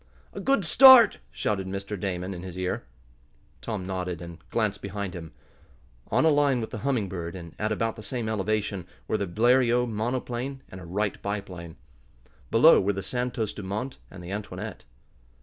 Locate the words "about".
7.71-7.97